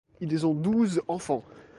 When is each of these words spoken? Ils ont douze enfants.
Ils 0.19 0.47
ont 0.47 0.55
douze 0.55 1.03
enfants. 1.07 1.43